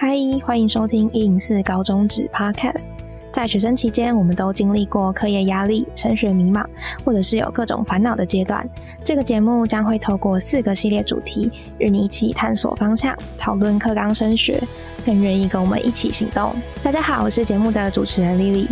[0.00, 0.16] 嗨，
[0.46, 2.86] 欢迎收听一零四高中指 Podcast。
[3.32, 6.64] 在学生期间，我们都经历过课业压力、升学迷茫，
[7.04, 8.64] 或者是有各种烦恼的阶段。
[9.02, 14.62] 这个节目将会透过四个系列主题，与你一起探索方向，讨论课纲升学，
[15.04, 16.54] 更愿意跟我们一起行动。
[16.80, 18.68] 大家好，我是节目的主持人 Lily。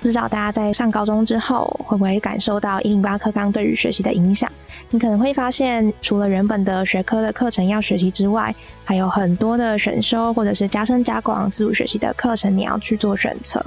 [0.00, 4.50] 不知道大家在上高中之后，会不会感受到一零八课纲对于学习的影响？
[4.90, 8.54] 你可能会发现，除了原本的学科的课程要学习之外，
[8.84, 13.60] 还有很多的选修或者是加深加广自主学习的课程你要去做选择，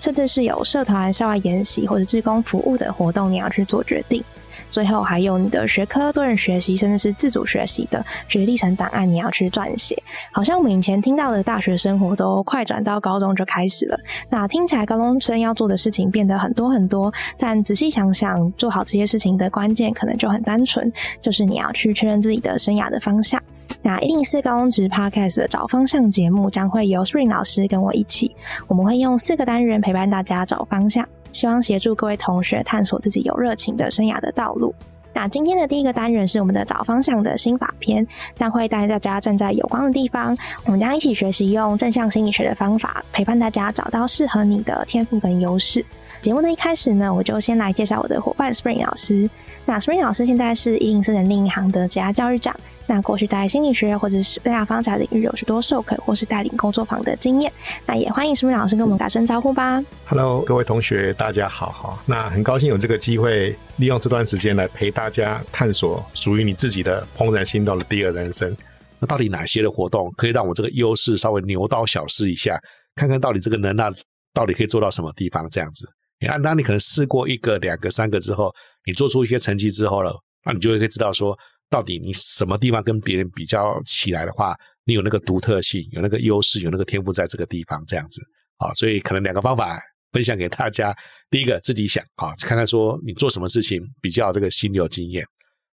[0.00, 4.22] 甚至是有社团、校外研习或者志工服务的活动你要去做决定。
[4.70, 10.00] 最后还有你的学科多人学习，甚至是自主学习的学历程档案，你要去撰写。
[10.32, 13.98] 好像我们以前听到的大学生活都快转到高中就开始了。
[14.28, 23.42] 那听起来高中生要做的事情变得很多很多，但仔细想想，做好这些事情的关键可能就很单纯，就是你要去确认自己的生涯的方向。
[23.82, 28.34] 那一零四高中职 Podcast 的找方向节目将会由 Spring 老师跟我一起，
[28.66, 31.06] 我们会用四个单元陪伴大家找方向。
[31.32, 34.74] 希望协助各位同学探索自己有热情的生涯的道路。
[35.14, 45.84] 那今天的第一个单元是我们的找方向的心法篇，将会带大家站在有光的地方，我们将一起学习用正向心理学的方法，陪伴大家找到适合你的天赋跟优势。
[46.20, 49.30] 节目的一开始呢，我就先来介绍我的伙伴 Spring 老师。
[49.64, 52.54] 那 Spring 老师现在是一零四人力银行的职涯教育长。
[52.86, 57.52] 那过去在心理学或者是生涯方法领域有许多授课或是带领工作坊的经验。
[57.86, 59.82] 那也欢迎 Spring 老师跟我们打声招呼吧。
[60.06, 62.02] Hello，各位同学，大家好哈。
[62.04, 68.56] 那很高兴有这个机会，利用这段时间来陪大家探索属于你自己的怦然心动的第二人生。
[68.98, 72.60] 那到底哪些的活动可以让我这个优势稍微牛刀小试一下，
[72.96, 73.88] 看看到底这个能耐
[74.34, 75.48] 到底可以做到什么地方？
[75.50, 75.88] 这样子。
[76.20, 78.52] 你看，当你可能试过一个、两个、三个之后，
[78.84, 80.12] 你做出一些成绩之后了，
[80.44, 81.38] 那你就会知道说，
[81.70, 88.20] 到底你什么地方跟别人比较起来的话，你有那个独特性，有那个优势，有那个天赋在这个地方这样子
[88.56, 88.72] 啊。
[88.74, 89.78] 所以可能两个方法
[90.10, 90.92] 分享给大家：
[91.30, 95.24] 第一个自己想啊，看看说你做什么事情比较这个心有经验；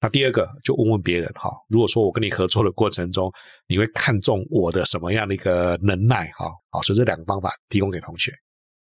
[0.00, 3.28] 那第二个就问问别人哈，如果说我跟你合作的过程中，
[3.66, 6.46] 你会看中我的什么样的一个能耐哈？
[6.70, 8.32] 好，所以这两个方法提供给同学。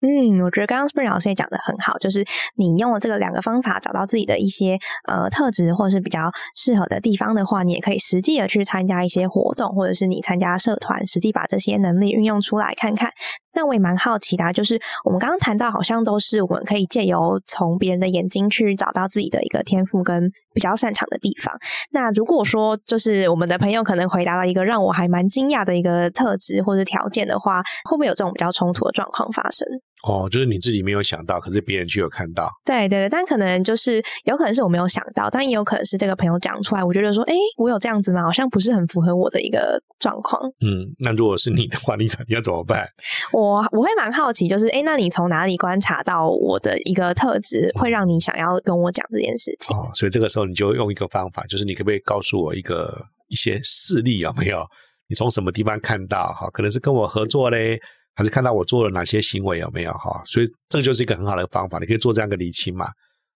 [0.06, 2.24] 嗯，我觉得刚刚 Spring 老师也讲的很好，就是
[2.58, 4.78] 你用了这个两个方法，找到自己的一些
[5.08, 13.10] 呃特质，或者是比较适合的地方的话，你也可以实际的去参加一些活动，或者是你参加社团，实际把这些能力运用出来看看。
[13.58, 21.56] 那我也蛮好奇的，就是我们刚刚谈到，好像都是我们可以借由从别人的眼睛去找到自己的一个天赋跟比较擅长的地方。
[21.92, 29.66] 那如果说就是我们的朋友可能回答了一个让我还蛮惊讶的一个特质或者条件的话，会不会有这种比较冲突的状况发生？
[30.08, 32.48] 哦，就是你自己没有想到，可是别人却有看到。
[32.64, 38.22] 对对对，但可能就是有可能是我没有想到，但也有可能是这个朋友讲出来，我觉得说，哎，我有这样子吗？
[38.24, 40.40] 好像不是很符合我的一个状况。
[40.62, 42.88] 嗯，那如果是你的话，你你要怎么办？
[43.34, 49.76] 我我会蛮好奇，就是哎，那你从哪里观察到我的一个特质，会让你想要跟我讲这件事情？
[49.76, 52.96] 哦，所以这个时候你就用一个方法，就是你可不可以告诉我一个
[53.30, 54.64] 一些事例有没有？
[55.08, 56.32] 你从什么地方看到？
[56.34, 57.80] 哈，可能是跟我合作嘞。
[58.16, 60.22] 还是看到我做了哪些行为有没有哈？
[60.26, 62.88] 所以这就是一个很好的方法，你可以做这样的理清嘛。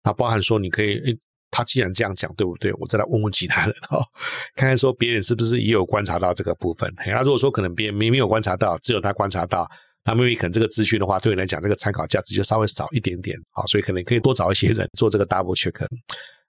[0.04, 1.18] 那包含说，你可以，
[1.50, 2.72] 他既然这样讲，对不对？
[2.74, 4.06] 我再来问问其他人哈，
[4.56, 6.94] 看看说别人是不是也有观察到这个部分。
[6.98, 9.66] 那如果说可能别人明明有观察到，只有他观察到，
[10.04, 13.36] 那 maybe 可能这个资讯的话，对你来讲这个参考价值就稍微少一点点。
[13.52, 15.74] 好，所以可能可以多找一些人做这个 double check。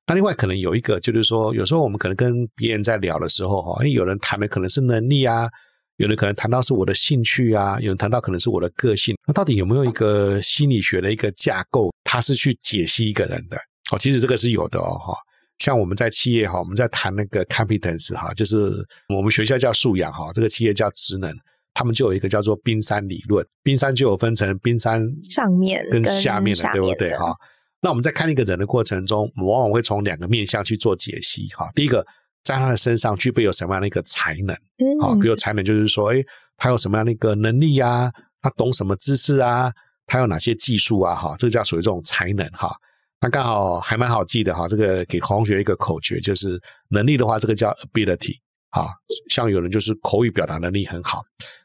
[0.06, 5.48] 那另外可能有一个就是说，有时候我们可能跟别人在聊的时候哈，有人谈的可能是能力啊。
[5.96, 13.56] 有人可能谈到是我的兴趣啊，有人谈到可能是我的个性，那到底有没有一个心理学的一个架构，它是去解析一个人的？
[13.90, 15.16] 哦，其实这个是有的哦，哈。
[15.58, 21.34] 像我们在企业哈，我们在谈那个 competence 哈，就是我们学校叫素养哈，这个企业叫职能，
[21.72, 27.34] 他们就有一个叫做冰山理论，冰山就有分成冰山上面跟下面的，对不对哈？
[27.80, 31.70] 那我们在看一个人的过程中，我们往往会从两个面向去做解析哈。
[31.74, 32.06] 第一个。
[32.46, 34.54] 在他的身上具备有什么样的一个才能？
[35.02, 36.22] 啊，比如才能就是说，哎，
[36.56, 38.08] 他有什么样的一个能力呀？
[38.40, 39.72] 他懂什么知识啊？
[40.06, 41.16] 他有哪些技术啊？
[41.16, 42.72] 哈，这个叫属于这种才能哈。
[43.20, 44.68] 那刚好还蛮好记的哈。
[44.68, 48.36] 这个给同学一个口诀，就是能力的话，这个叫 ability。
[48.70, 48.90] 啊，
[49.30, 51.22] 像有人就是口语表达能力很好，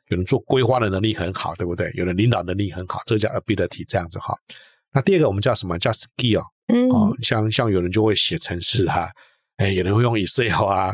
[0.08, 1.92] 有人做规划的能力很好，对不对？
[1.94, 4.34] 有人领导能力很好，这个叫 ability，这样子哈。
[4.94, 6.44] 那第二个我们叫什么叫 skill？
[6.74, 9.12] 嗯，哦，像像有人就会写程式哈。
[9.62, 10.92] 哎，有人会用 Excel 啊，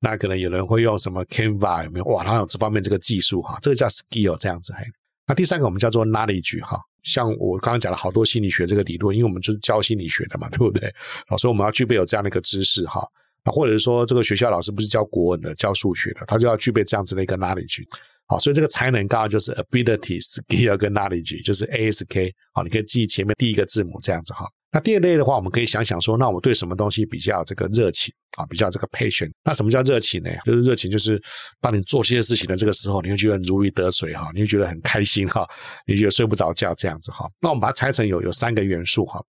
[0.00, 2.04] 那可能有人会用什么 Canva 有没有？
[2.06, 4.72] 哇，他有这方面这个技术哈，这个叫 skill 这样子。
[4.72, 4.82] 嘿，
[5.26, 10.90] 那第三个我们叫做 knowledge 哈，像我刚刚讲了好多心理学这个理论，因为我们就是教心理学的嘛，对不对？
[11.28, 13.06] 老师，我们要具备有这样的一个知识哈。
[13.42, 17.84] 啊，或者是说这个学校老师不是教国文的，教数学的，他就要具备这样子的一个 knowledge。
[18.28, 22.32] 好，所以这个才能刚好就是 ability、skill 跟 knowledge，就是 ASK。
[22.54, 24.46] 好，你可以记前面第一个字母这样子哈。
[24.72, 28.44] 那第二类的话，我们可以想想说，那我对什么东西比较这个热情啊？
[28.46, 29.30] 比较这个 patient。
[29.42, 30.30] 那什么叫热情呢？
[30.44, 31.22] 就是热情，就是
[31.60, 35.46] 当你做这些事情的这个时候，你会觉得如鱼得水哈，你会觉得很开心哈，
[35.86, 37.26] 你就睡不着觉这样子哈。
[37.40, 39.22] 那我们把它拆成有有三个元素哈。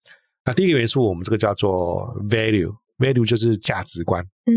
[0.44, 4.25] 那第一个元素，我们这个叫做 value，value 就是价值观。
[4.48, 4.54] 嗯，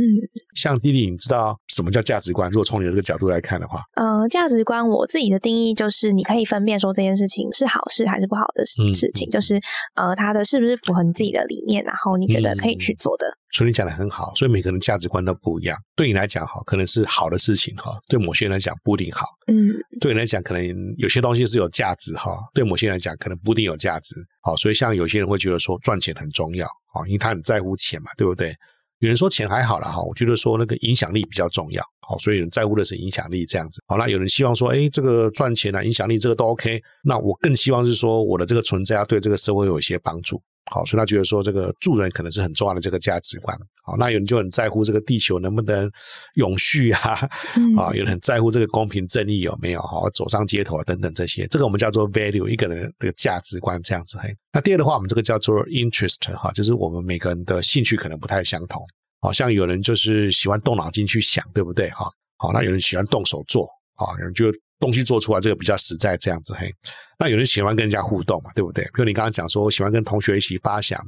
[0.55, 2.49] 像弟弟，你知道什么叫价值观？
[2.49, 9.61] 如果从你的这个角度来看的话，呃，价值观我自己的定义就是，你可以分辨说这件事情是好事还是不好的事事情，就是
[9.97, 13.27] 呃，它的是不是符合你自己的理念，然后你觉得可以去做的。
[13.53, 15.77] 所以你讲的很好，所以每个人价值观都不一样。
[15.97, 19.27] 对你来讲，哈，可能是好的事情，哈，对某些人来讲不一定好。
[19.49, 20.65] 嗯，对你来讲，可能
[20.99, 24.15] 有些东西是有价值，哈，对某些人来讲，可能不一定有价值。
[24.41, 26.65] 好，所以像有些人会觉得说赚钱很重要，
[26.95, 28.55] 啊，因为他很在乎钱嘛，对不对？
[29.00, 33.82] 有人说钱还好了哈，我觉得说那个影响力比较重要，好，所以人在乎的是影响力这样子。
[33.87, 40.41] 好，那有人希望说，哎，这个赚钱啊，影响力这个都 OK，那我更希望是说我的这个存在要对这个社会有一些帮助。
[40.71, 43.57] 好，所以他觉得说这个助人可能是很重要的这个价值观。
[43.83, 45.91] 好，那有人就很在乎这个地球能不能
[46.35, 47.29] 永续啊，
[47.77, 54.17] 啊，有人很在乎这个公平正义有没有好走上街头啊等等这些，这个我们叫做 value，一个人这个价值观这样子。
[54.19, 58.81] 嘿，那第二的话，我们这个叫做 interest 哈，就是我们每个人的兴趣可能不太相同。
[59.23, 61.91] 好像有人就是喜欢动脑筋去想，对不对？
[61.91, 62.07] 哈，
[62.39, 64.47] 好，那有人喜欢动手做，啊，有人就
[64.81, 66.53] 东西做出来这个比较实在这样子。
[66.55, 66.75] 嘿，
[67.19, 68.82] 那有人喜欢跟人家互动嘛，对不对？
[68.87, 71.00] 比如你刚刚讲说，我喜欢跟同学一起发想。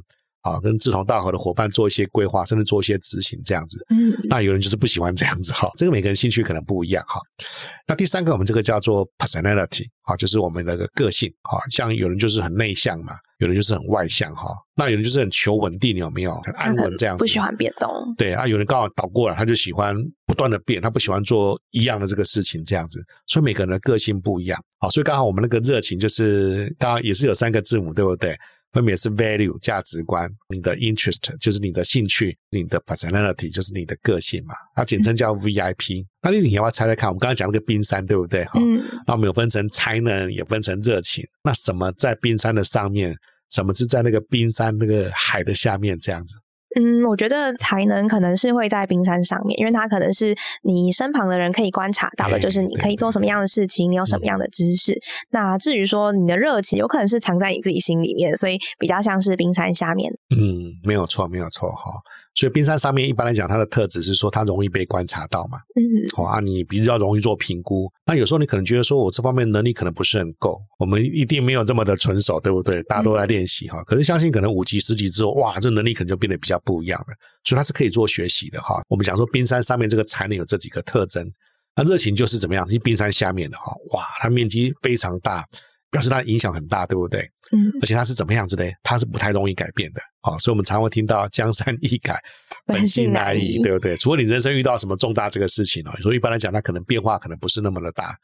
[0.43, 3.81] 啊，跟志同道合的伙伴做一些规划，甚至做一些执行，这样子。
[3.91, 7.21] 嗯，那有人就是不喜欢这样子哈，这个每个人兴趣可能不一样哈。
[7.87, 11.57] 那第三个，我们这个叫做 personality，哈，就是我们的个性哈。
[11.71, 14.55] 像有人就是很内向嘛，有人就是很外向哈。
[14.75, 17.19] 那有人就是很求稳定，有没有很安稳这样子？
[17.19, 17.89] 不喜欢变动。
[18.17, 19.95] 对啊，有人刚好倒过来，他就喜欢
[20.25, 23.03] 不断的变，他不喜欢做一样的这个事情这样子。
[23.27, 24.59] 所以每个人的个性不一样。
[24.79, 28.35] 好，所以刚好我们那个热情就是刚刚也是有三个字母，对不对？
[28.71, 36.03] 分别是 value 价值观，你的 interest 就是你的兴趣，你的 personality 就是你的个性嘛，它简称叫 VIP。
[36.23, 37.07] 那你你要不要猜猜看？
[37.07, 38.43] 我们刚刚讲那个冰山，对不对？
[38.45, 38.59] 哈，
[39.05, 41.23] 那我们有分成才能，也分成热情。
[41.43, 43.15] 那什么在冰山的上面？
[43.53, 45.97] 什么是在那个冰山那个海的下面？
[45.99, 46.35] 这样子？
[46.75, 54.99] 嗯，我觉得才能可能是会在冰山上面，因为它可能是你身旁的人可以观察到的，就是你可以做什么样的事情，你有什么样的知识。
[55.29, 60.11] 那至于说你的热情，有可能是藏在你自己心里面，所以比较像是冰山下面。
[60.35, 61.91] 嗯，没有错，没有错哈。
[62.33, 65.59] 所以冰山上面一般来讲，它的特质是说它容易被观察到嘛。
[65.75, 67.87] 嗯，好啊，你比较容易做评估。
[68.13, 72.83] 那有时候你可能觉得说我这方面能力可能不是很够，我们一定没有这么的纯熟，对不对？
[72.83, 73.83] 大家都在练习哈。
[73.85, 77.07] 可是相信可能五级、十级之后，哇，这能力可能就变得比较不一样了。
[77.43, 78.83] 所以它是可以做学习的哈。
[78.87, 81.27] 我们讲说冰山上面这个才能有这几个特征，
[81.75, 82.69] 那热情就是怎么样？
[82.69, 85.43] 是冰山下面的哈，哇，它面积非常大。
[85.93, 87.21] 表示它影响很大，对不对？
[87.51, 88.65] 嗯，而且它是怎么样子的？
[88.81, 92.19] 它是不太容易改变的，好，所以我们常会听到“江山易改，
[92.65, 93.95] 本性难移”，对不对？
[93.95, 98.15] 除非你人生遇到什么重大这个事情哦，所以一般来讲，它可能变化可能不是那么的大。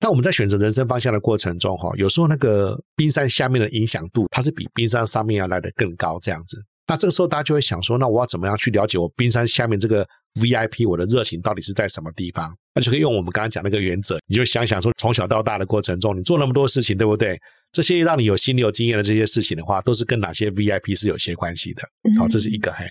[0.00, 6.62] 那我们在选择人生方向的过程中，哈，有时候那个冰山下面的影响度，它是比冰山上面要来的更高，这样子。
[6.86, 12.54] 那这个时候大家就会想说，那我要怎么样去了解我冰山下面这个 VIP，我的热情到底是在什么地方？
[12.74, 17.38] 那就可以用我们刚刚讲那个原则，你就想想说，从小到大的过程中，你做那么多事情，对不对？
[17.72, 21.82] 这些让你有心流经验的这些事情的话，都是跟哪些 VIP 是有些关系的。
[22.18, 22.72] 好，这是一个。
[22.72, 22.84] 嘿，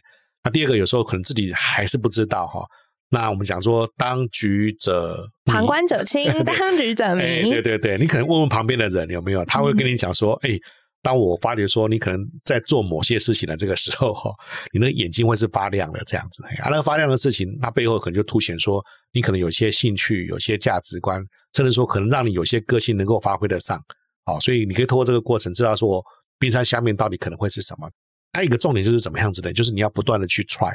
[0.43, 2.61] 那第二个，有时候可能自己还是不知道哈。
[3.09, 7.49] 那我们讲说， 当局者旁观者清，当局者迷。
[7.49, 10.57] 对对对，你可能问问旁边的人有没有，他会跟你讲说，哎。
[11.03, 14.31] 当我发觉说你可能在做某些事情的这个时候，哈，
[14.73, 16.41] 你的眼睛会是发亮的这样子。
[16.63, 21.21] 啊，那个发亮的事情，它背后可能就凸显说你可能有些兴趣、有些价值观，
[21.53, 23.77] 甚至说可能让你有些个性能够发挥得上。
[24.25, 26.01] 好，所以你可以通过这个过程知道说
[26.39, 27.87] 冰山下面到底可能会是什么。
[28.31, 30.73] 还有一个重点就是怎么样子的，就是你要不断的去 try。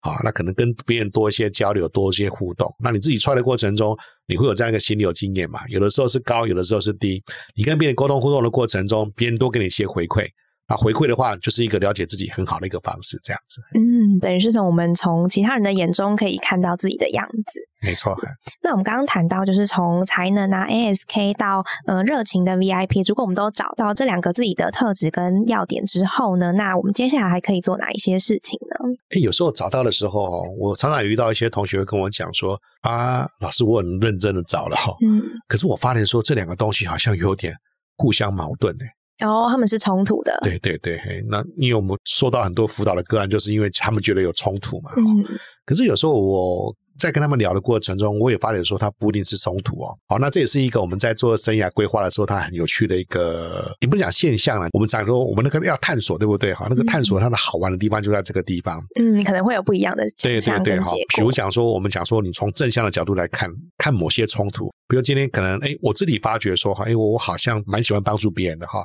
[0.00, 2.74] 啊，那可能跟别人多一些交流，多一些互动。
[2.78, 3.94] 那你自己 try 的过程中，
[4.30, 5.58] 你会有这样一个心理有经验嘛？
[5.66, 7.20] 有的时候是高，有的时候是低。
[7.56, 10.24] 你跟别人沟通互动的过程中，别人多给你一些回馈。
[10.70, 13.60] 啊，回馈的话，就是一个了解自己很好的一个方式，这样子。
[13.74, 17.60] 嗯，等于是从我们从其他人的眼中可以看到自己的样子。
[17.82, 18.16] 没错。
[18.62, 28.76] 那我们刚刚谈到，就是从才能啊 ASK 到呃热情的 VIP，如果我们都找到这两个自己的特质跟要点之后呢，那我们接下来还可以做哪一些事情呢？
[29.16, 37.52] 哎，有时候找到的时候，我常常遇到一些同学会跟我讲说：“啊，老师，我很认真的找了哈，嗯，可是我发现说这两个东西好像有点
[37.96, 38.76] 互相矛盾
[39.20, 40.38] 呢。”哦，他们是冲突的。
[40.42, 44.90] 对对对，嘿，那因为我们说到很多辅导的个案，就是因为他们觉得有冲突嘛。
[44.96, 45.24] 嗯，
[45.64, 46.74] 可是有时候我。
[47.00, 49.96] 在跟他们聊的过程中，我也发现说，它不一定是冲突哦。
[50.06, 54.68] 好，那这也是一个我们在做生涯规划的时候，它很有趣的一个，也不讲现象了。
[54.72, 56.52] 我们讲说，我们那个要探索，对不对？
[56.52, 58.78] 哈，那个探索它的好玩的地方就在这个地方。
[59.00, 60.92] 嗯，可能会有不一样的对对对，哈。
[61.16, 64.70] 比如讲说，我们讲说，你从正向的角度来看，看某些冲突。
[64.86, 68.84] 比如今天可能，哎，我自己发觉说，哈，哎，我好像蛮喜欢帮助别人的哈，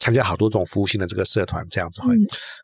[0.00, 2.08] 参加好多种服务性的这个社团这样子哈。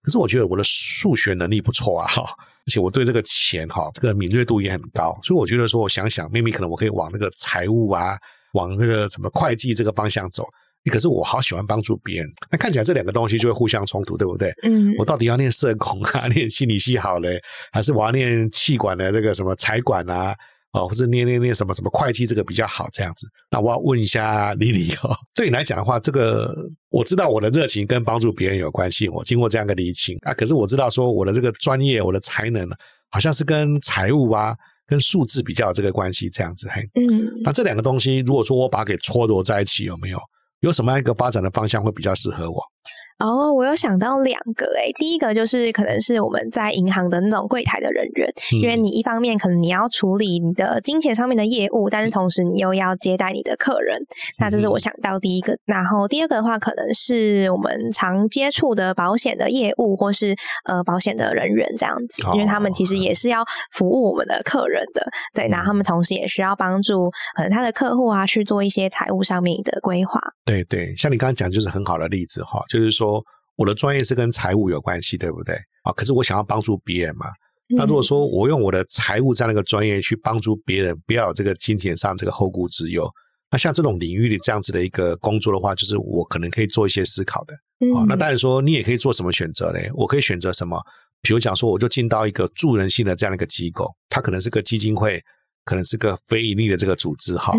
[0.02, 2.24] 可是我觉得我的数学能力不错啊，哈。
[2.68, 8.14] 而且我对这个钱哈，这个敏锐度也很高，所以我觉得说，我想想，妹妹可能我可以往那个财务啊，
[8.52, 10.44] 往那个什么会计这个方向走。
[10.90, 14.52] 可是我好喜欢帮助别人，那看起来这两个东西就会互相冲突，对不对？
[14.62, 17.40] 嗯，我到底要念社工啊， 念心理系好嘞，
[17.72, 20.34] 还是我要念气管的这个什么财管啊？
[20.78, 23.26] 哦，或是念念念什么什么会计这个比较好这样子？
[23.50, 26.54] 那我要问一下丽丽哦， 对你来讲的话，这个
[26.90, 30.32] 我知道我的热情跟帮助别人有关系，我经过这样的理清啊。
[30.32, 32.68] 可是我知道说我的这个专业，我的才能
[33.11, 34.54] 好像是跟财务啊、
[34.87, 36.68] 跟数字比较这个关系这样子。
[36.70, 40.18] 嘿，嗯，那这两个东西，如果说我把它给搓揉在一起，有没有
[40.61, 42.62] 有什么样一个发展的方向会比较适合我？
[43.18, 48.32] 哦，我有想到两个诶，第一个就是可能是我们在银行的那种柜台的人员，
[48.62, 54.00] 因为你一方面可能你要处理你的金钱上面的业务，但是同时你又要接待你的客人，
[54.38, 55.56] 那这是我想到第一个。
[55.64, 70.20] 然后第二个的话，可能是我们常接触的保险的业务，或是呃保险的人员这样子，因为他们其实也是要服务我们的客人的，对，然后他们同时也需要帮助可能他的客户啊去做一些财务上面的规划。
[70.44, 73.24] 对对，像你刚刚讲就是很好的例子哈，就是说。
[73.60, 75.52] 我的专业是跟财务有关系，对不对？
[75.82, 77.26] 啊，可是我想要帮助别人嘛。
[77.76, 83.10] 那如果说我用我的财务这样的一个专业去帮助别人，不要有这个金钱上这个后顾之忧，
[83.50, 87.54] 那像这种领域里这样子的一个工作的话，就是我可能可以做一些思考的。
[87.96, 89.90] 啊，那当然说你也可以做什么选择嘞？
[89.92, 90.80] 我可以选择什么？
[91.20, 95.20] 比如讲说，我就进到一个助人性的这样的一个机构，它可能是个基金会，
[95.64, 97.54] 可能是个非盈利的这个组织，哈。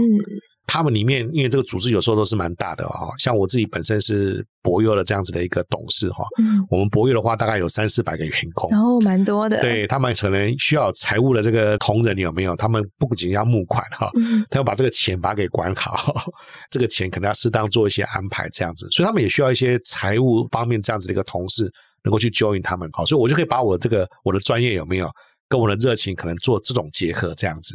[0.72, 12.56] 他们里面，因为这个组织有时候都是蛮大的哈，像我自己本身是博优的这样子的一个董事哈，嗯，我们博优的话大概有三四百个员工，哦，蛮多的，对他们可能需要财务的这个同仁有没有？
[12.56, 14.12] 他们不仅要募款哈，
[14.52, 16.14] 他要把这个钱把它给管好，
[16.70, 21.68] 这个钱可能要适当做一些安排这样子，所以他们也需要一些财务方面这样子的一个同事
[22.04, 25.10] 能够去 join 他们，好，所以我就可以把我这个我的专业有没有
[25.48, 27.74] 跟我的热情可能做这种结合这样子。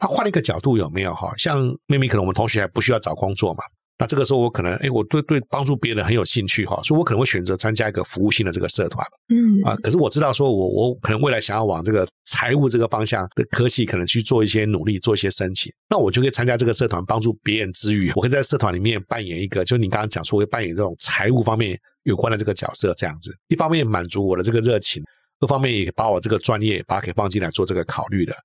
[0.00, 1.28] 那换了一个角度有没有哈？
[1.36, 3.60] 像妹妹可能我们同学还不需要找工作嘛？
[3.98, 9.02] 那这个时候我可能哎，我对对帮助别人很有兴趣哈，所以我可能会选择参加一个服务性的这个社团。
[9.30, 15.72] 嗯啊，可是我知道说我我可能未来想要往这个财务这个方向的科系，可能去做一些努力，做一些申请。
[15.88, 25.02] 那我就可以参加这个社团，帮助别人之余，我可以在社团里面扮演一个，就你刚刚讲说会扮演这种财务方面有关的这个角色，这样子，一方面满足我的这个热情，
[25.40, 28.36] 各方面也把我这个专业把它给放进来做这个考虑的。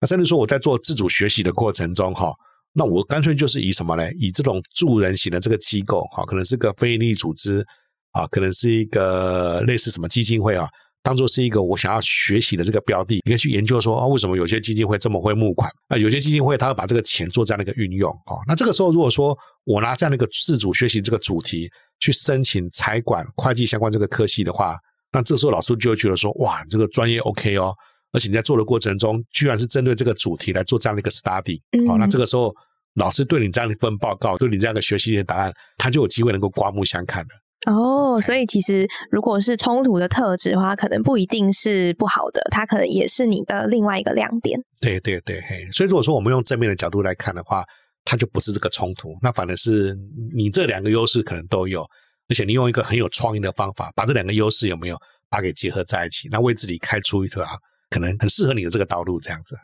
[0.00, 2.32] 那甚至说我在做自主学习的过程中，哈，
[2.72, 4.12] 那我干脆就是以什么呢？
[4.12, 7.66] 以这种助人型的这个机构，哈，可能是个非营利组织，
[8.12, 10.68] 啊，可能是一个类似什么基金会啊，
[11.02, 15.68] 当做是一个我想要学习的这个标的，你可以去研究说啊，为什么有些基金会这么会募款？
[15.88, 24.76] 啊，有些基金会他会把这个钱做这样的一个运用，哦，那这个时候如果说我拿这样的一个自主学习这个主题去申请财管、会计相关这个科系的话，
[25.12, 27.74] 那这时候老师就会觉得说，哇，这个专业 OK 哦。
[28.12, 32.54] 而且你在做的过程中，居然是针对这个主题来做这样的一个 study，好，那这个时候
[32.94, 37.34] 老师对你这样一份报告，对你这样的学习的答案，他就有机会能够刮目相看的。
[37.70, 44.58] 哦，所以其实如果是冲突的特质的话，可能不一定是不好的，它可能也是你的另外一个亮点。
[44.80, 47.64] 对对对，嘿，所以如果说我们用正面的角度来看的话，
[48.04, 49.94] 它就不是这个冲突，那反而是
[50.34, 51.82] 你这两个优势可能都有，
[52.28, 54.96] 而且你用一个很有创意的方法，把这两个优势有没有
[55.28, 57.44] 把它给结合在一起，那为自己开出一条。
[57.90, 59.56] 可能很适合你的这个道路，这样子。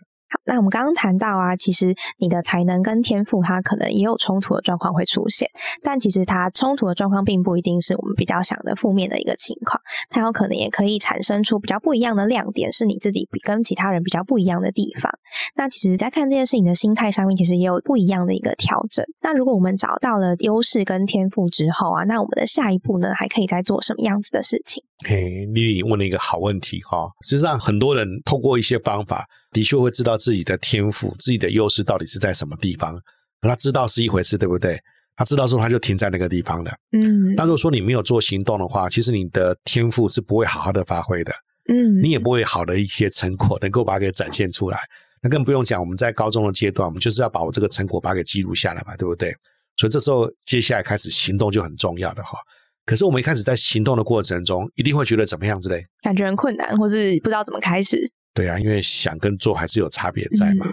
[0.45, 5.49] 那我们刚刚谈到啊，其实你的才能跟天赋，它可能也有冲突的状况会出现。
[5.83, 15.13] 但其实它冲突的状况并不一定是我们比较想的负面的一个情况，它有可能也可以产生出比较不一样的亮点，是你自己比跟其他人比较不一样的地方。
[15.55, 19.05] 那其实，在看这件事情的心态上面，其实也有不一样的一个调整。
[19.23, 24.83] 那如果我们找到了优势跟天赋之后啊，那我们的下一步呢，还可以再做什么样子的事情？
[25.07, 27.09] 嘿，丽丽问了一个好问题哈。
[27.23, 29.27] 实际上，很多人透过一些方法。
[29.55, 33.01] 的确会知道自己的天赋、自己的优势到底是在什么地方。
[33.41, 34.79] 他知道是一回事，对不对？
[35.17, 36.73] 他知道之后，他就停在那个地方了。
[36.93, 37.35] 嗯。
[37.37, 41.33] 那如果说你没有做行动的话，其实你的天赋是不会好好的发挥的。
[41.73, 42.03] 嗯。
[42.03, 44.79] 你也不会好的一些成果 能够把它给展现出来。
[45.23, 49.33] 那更不用讲，我们在高中的阶段，我们就是要把我这个成果把它给记录下来嘛，对不对？
[49.77, 52.39] 所以这时候接下来开始行动就很重要的哈。
[52.87, 57.99] 可是我们一开始在行动的过程中，一定会觉得怎么样之类，感觉很困难，或是不知道怎么开始。
[58.35, 60.67] 对啊，因为想跟做还是有差别在嘛。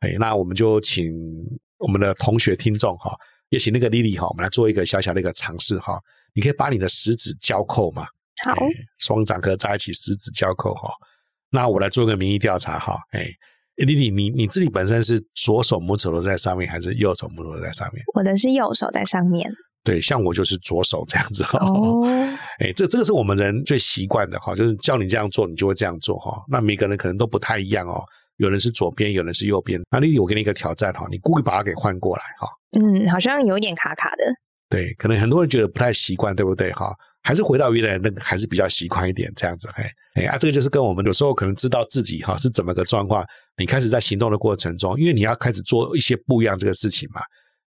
[0.00, 1.12] 哎，那我们就请
[1.78, 3.14] 我们的同学听众哈，
[3.50, 6.00] 也请那个丽丽哈，我们来做一个小小的一个尝试哈。
[6.34, 8.06] 你可以把你的食指交扣嘛，
[8.44, 8.56] 好，
[8.98, 10.88] 双掌合在一起，食指交扣哈。
[11.50, 13.26] 那我来做个民意调查哈，哎，
[13.76, 18.02] 丽丽，你你自己本身是左手拇指头在上面，还是右手拇指头在上面？
[18.14, 19.52] 我的是右手在上面。
[19.84, 21.58] 对，像我就是左手这样子哈。
[21.60, 22.06] 哦，
[22.60, 26.40] 哎，这这个是我们人最习惯的哈，就是叫你这样做，你就会这样做哈。
[26.48, 28.00] 那每个人可能都不太一样哦，
[28.36, 29.80] 有人是左边，有人是右边。
[29.90, 32.48] 那丽丽，我给你一个挑战哈，你故意把它给换过来哈。
[32.80, 34.24] 嗯，好像有点卡卡的。
[34.70, 36.94] 对，可能很多人觉得不太习惯，对不对哈？
[37.24, 39.68] 还是回到原来那个，还是比较习惯一点这样子。
[39.74, 39.84] 嘿，
[40.14, 43.24] 哎啊，这个就是跟我们有时候可能知道自己哈是怎么个状况，
[43.56, 47.20] 你开始在行动的过程中，因为你要开始做一些不一样这个事情嘛。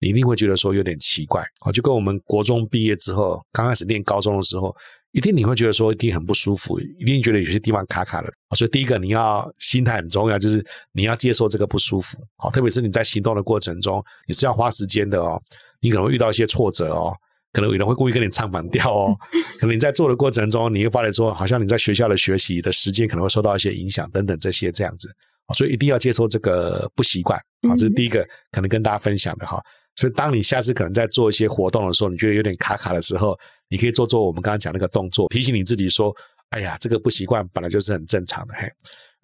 [0.02, 4.76] 你一定会觉得说有点奇怪，哦，就跟我们国中毕业之后，刚开始念高中的时候，
[5.12, 8.34] 一定你会觉得说一定很不舒服，一定觉得有些地方卡卡的。
[8.58, 15.40] 所以第一个你要心态很重要，就是你要接受这个不舒服，好，特别是你在行动的过程中，你是要花时间的哦，
[15.80, 17.14] 你可能会遇到一些挫折哦，
[17.54, 19.16] 可能有人会故意跟你唱反调哦，
[19.60, 25.14] 可能你在做的过程中，你会发现说，好像你在学校的学习的时间可能会受到一些影响等等这些这样子，
[25.54, 27.40] 所以一定要接受这个不习惯，
[27.70, 29.62] 好，这是第一个可能跟大家分享的哈。
[29.96, 33.38] 所以，当你下次可能在做一些活动的时候，你觉得有点卡卡的时候，
[33.70, 36.16] 你可以做做我们刚刚讲那个动作，提醒你自己说
[36.52, 38.68] ：“哎呀，这个不习惯本来就是很正常的。”嘿，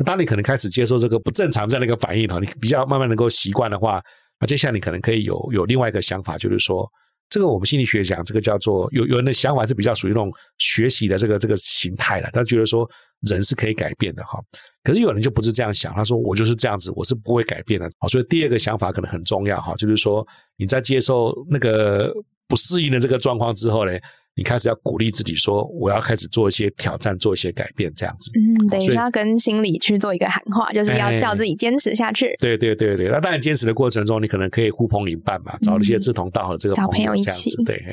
[0.05, 4.03] 当你可能开始接受这个不正常这样的一个反应哈，你比较慢慢能够习惯的话，
[4.39, 6.89] 那接下来你可能可以有有另外一个想法，就是说。
[7.29, 12.89] 这个我们心理学讲，这个叫做有有人的想法是比较属于那种学习的这个这个形态的，他觉得说
[13.21, 14.39] 人是可以改变的哈。
[14.83, 17.89] 可是有人就不是这样想，他说我就是这样子，我是不会改变的。
[17.99, 20.25] 好，所以第二个想法可能很重要哈，就是说
[20.57, 22.13] 你在接受那个
[22.47, 23.91] 不适应的这个状况之后呢。
[24.39, 28.29] 你开始要鼓励自己说，我要开始做一些挑战，做一些改变，这样子。
[28.37, 32.35] 嗯，等于要跟心理去做一个喊话，就是要叫自己坚持下去。
[32.37, 37.49] 对对对对，那当然坚持的过程中，你可能可以呼朋引伴嘛，找一些志同道合这个朋友一起。
[37.63, 37.83] 对，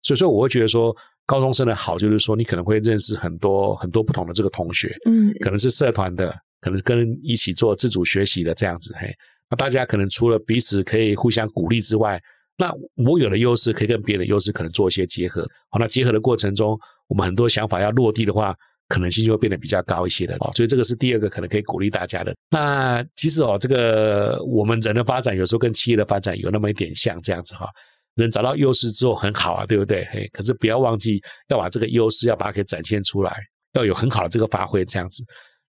[0.00, 0.96] 所以说我会觉得说，
[1.30, 8.92] 高中生的好就是说，你可能会认识很多很多不同的这个同学，嗯，可能是社团的，可能跟一起做自主学习的这样子。
[8.98, 9.14] 嘿，
[9.48, 12.20] 那大家可能除了彼此可以互相鼓励之外，
[12.58, 18.52] 那我有的优势可以跟别人的优势可能做一些结合，好，那结合的过程中，我们很多想法要落地的话，
[18.88, 20.50] 可能性就会变得比较高一些的哦。
[20.56, 22.34] 所以这个是第二个可能可以鼓励大家的。
[22.50, 27.68] 那其实哦，这个我们人的发展有时候跟企业的发展有那么一点像这样子哈。
[28.16, 30.06] 人找到优势之后很好啊，对不对？
[30.10, 33.34] 嘿，可是不要忘记要把这个优势要把它给展现出来，
[33.74, 35.24] 要有很好的这个发挥这样子。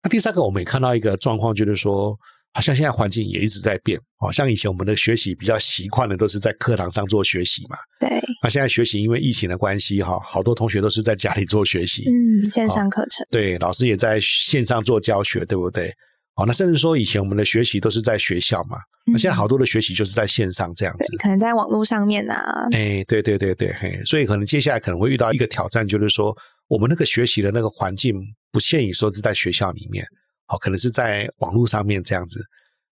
[0.03, 2.17] 那第三个我们也看到一个状况，就是说。
[2.51, 8.09] 好像现在环境也一直在变，哦，像以前我们的学习比较习惯的都是在课堂上做学习嘛，对。
[8.41, 15.93] 那现在学习因为疫情的关系，哈，好多同学都是在家里做学习，嗯，线上课程，对，老师也在线上做教学，对不对？
[16.35, 18.77] 哦，那甚至说以前我们的学习都是在学校嘛，
[19.11, 26.35] 那现在好多的学习就是在线上这样子，可能在网络上面啊，哎，对对对对，嘿，所以可能接下来可能会遇到一个挑战，就是说
[26.67, 28.13] 我们那个学习的那个环境
[28.51, 30.05] 不限于说是在学校里面。
[30.51, 32.41] 哦，可能是在网络上面这样子。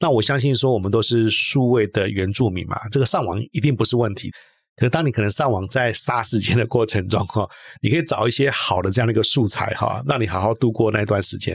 [0.00, 4.30] 那我相信说，我们都是数位的原住民嘛，这个上网一定不是问题。
[4.76, 7.46] 可是当你可能上网在杀时间的过程中哈，
[7.82, 11.54] 你可以找一些好的这样的一个素材哈，让你好好度过那段时间。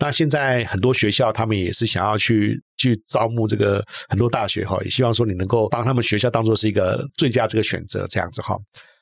[0.00, 8.56] 那现在很多学校他们也是想要去去招募这个很多大学哈，也希望说你能够帮他们学校当做是一个最佳这个选择这样子哈。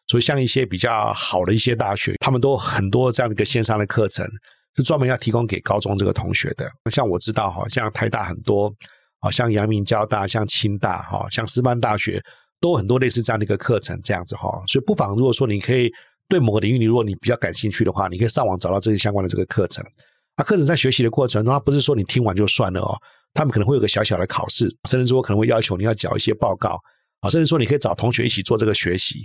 [0.08, 4.26] 所以像一些比较好的一些大学，他们都很多这样的一个线上的课程。
[4.76, 6.70] 是专门要提供给高中这个同学的。
[6.88, 8.72] 像我知道哈，像台大很多，
[9.18, 12.22] 好像阳明交大、像清大哈、像师范大学，
[12.60, 14.48] 都很多类似这样的一个课程，这样子哈。
[14.68, 15.90] 所以不妨如果说你可以
[16.28, 19.84] 对某个领域，你如果你比较感兴趣的话，你可以上网找到这些相关的这个课程。
[20.38, 22.96] 啊，课程在学习的过程中，它不是说你听完就算了哦，
[23.34, 26.78] 他们可能会有个小小的考试，甚至说可能会要求你要缴一些报告
[27.20, 29.18] 啊，甚至说你可以找同学一起做这个学习。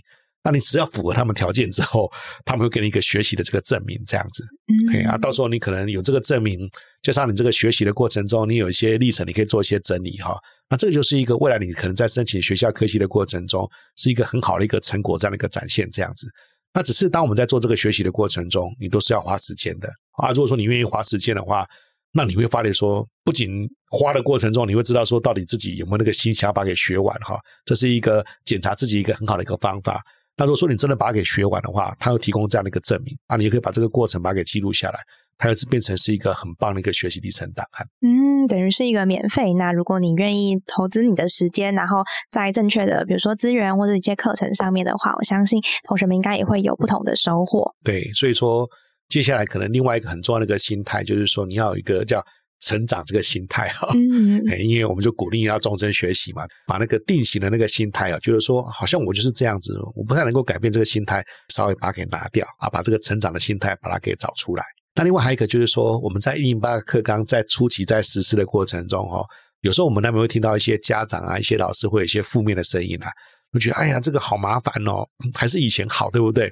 [0.44, 2.12] 那你只要符合他们条件之后，
[2.44, 4.44] 他们会给你一个学习的这个证明，这样子。
[4.92, 6.60] 嗯，啊，到时候你可能有这个证明，
[7.04, 10.36] 加上你这个学习的过程中，你有一些历程，你可以做一些整理哈。
[10.70, 16.28] 那这个就是一个未来你可能在申请学校科系的过程中，是一个很好的一个成果这样的一个展现，这样子。
[16.74, 20.30] 那只是当我们在做这个学习的过程中，你都是要花时间的啊。
[20.30, 21.68] 如果说你愿意花时间的话，
[22.12, 27.40] 那你会发现说，不仅花的过程中，你会知道说到底自己有没有那个心想把给学完哈。
[27.66, 30.04] 这是一个检查自己一个很好的一个方法。
[30.36, 35.00] 那如果说你真的把它给学完的话，它会提供这样的一个证明啊，你也可以把这个过程把它给记录下来，
[35.38, 37.88] 它又变成是一个很棒的一个学习历程档案。
[38.02, 39.54] 嗯，等于是一个免费。
[39.54, 47.74] 那如果你愿意投资你的时间，然后在正确的比如说资源或者一些课程上面的话，我相信同学们应该也会有不同的收获。
[47.84, 48.68] 对，所以说
[49.10, 52.24] 接下来可能另外一个很重要的一个心态，就是说你要有一个叫。
[52.64, 61.24] 成长这个心态哈，嗯， 因为我们就鼓励要终身学习嘛，把那个定型的那个心态啊，就是说好像我就是这样子，我不太能够改变这个心态，
[61.54, 64.64] 稍微把它给拿掉啊，把这个成长的心态把它给找出来。
[64.96, 69.24] 那另外还有一个就是说，我们在一零八课纲在初期在实施的过程中哈，
[69.62, 73.12] 有时候我们那边会听到一些家长啊、一些老师会有一些负面的声音啊，
[73.54, 76.52] 我觉得哎呀这个好麻烦哦，还是以前好，对不对？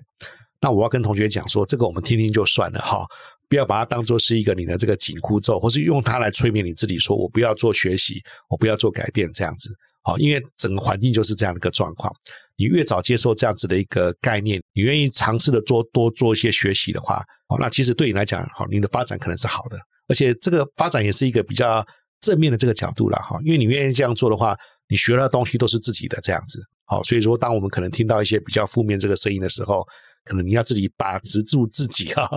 [0.59, 3.05] 那我要跟同学讲说，这个我们听听就算了哈。
[3.51, 9.69] 不要把它当做是一个你的这个紧箍咒，或是用它来催眠你自己，说我不要做学习，我不要做改变这样子。
[10.03, 12.09] 好，因为整个环境就是这样的一个状况。
[12.55, 21.85] 你越早接受这样子的一个概念，你愿意尝试的做多做一些学习的话，好，那其实对你来讲，好，你的发展可能是好的，而且这个发展也是一个比较
[22.21, 23.37] 正面的这个角度了哈。
[23.43, 24.55] 因为你愿意这样做的话，
[24.87, 26.61] 你学到的东西都是自己的这样子。
[26.85, 29.85] 好，所以说当我们可能听到一些比较负面这个声音的时候，
[30.23, 32.29] 可能你要自己把持住自己哈。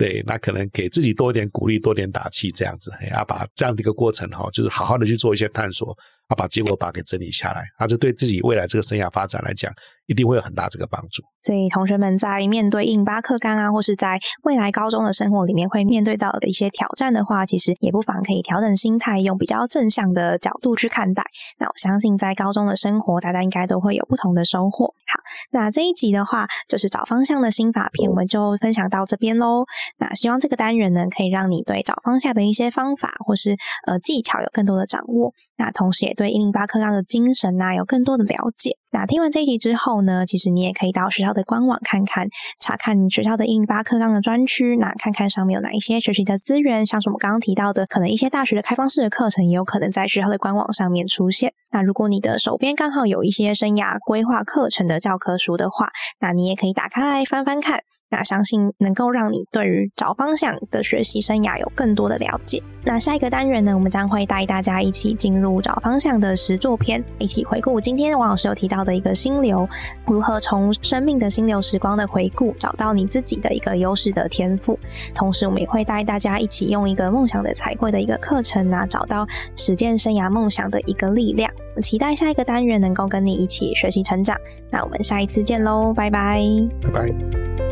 [0.00, 5.94] 对，那可能给自己多一点鼓励，多点打气，这样子，要把这样的一个过程哈，就是好好的去做一些探索，
[6.28, 9.70] 啊把结果把它给整理下来，啊，这对自己未来这个生涯发展来讲，
[10.06, 11.22] 一定会有很大这个帮助。
[11.42, 21.24] 所以，同学们在面对印巴课纲啊，或是在未来高中的生活里面会面对到的一些挑战的话，其实也不妨可以调整心态，用比较正向的角度去看待。
[21.58, 24.86] 那我相信，在高中的生活，大家应该都会有不同的收获。
[24.86, 29.64] 好，那这一集的话，就是找方向的心法篇，我们就分享到这边喽。
[29.98, 35.32] 那希望这个单元呢，可以让你对找方向的一些方法或是呃技巧有更多的掌握。
[35.56, 38.78] 那同时也对一零八课纲的精神呐有更多的了解。
[38.92, 42.26] 那听完这一集之后呢，其实你也可以到学校的官网看看，
[42.58, 51.52] 查看学校的一零八课纲的专区，那看看上面有哪一些学习的资源，像是我们刚刚提到的，可能一些大学的开放式的课程，也有可能在学校的官网上面出现。
[51.70, 57.82] 那如果你的手边刚好有一些生涯规划课程的教科书的话，那你也可以打开来翻翻看。
[58.10, 62.62] 那相信能够让你对于找方向的学习生涯有更多的了解。
[62.82, 69.68] 那下一个单元呢，我们将会带大家一起进入找方向的实作篇，一起回顾今天王老师有提到的一个心流，
[70.06, 74.78] 如何从生命的心流时光的回顾找到你自己的一个优势的天赋。
[75.14, 81.50] 同时，我们也会带大家一起用一个梦想的彩绘的一个课程啊，找到实践生涯梦想的一个力量。
[81.82, 84.36] 期待下一个单元能够跟你一起学习成长。
[84.70, 86.42] 那我们下一次见喽，拜拜，
[86.82, 87.69] 拜拜。